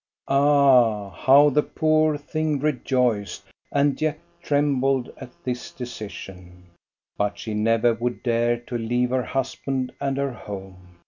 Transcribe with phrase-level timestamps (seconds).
[0.27, 6.63] Ah, how the poor thing rejoiced, and yet trembled at this decision!
[7.17, 10.97] But she never would dare to leave her husband and her home.